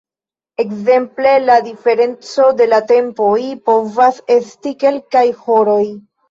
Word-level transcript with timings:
Ekzemple 0.61 1.33
la 1.49 1.57
diferenco 1.67 2.47
de 2.61 2.67
la 2.71 2.79
tempoj 2.93 3.37
povas 3.69 4.19
esti 4.39 4.75
kelkaj 4.87 5.25
horoj. 5.45 5.81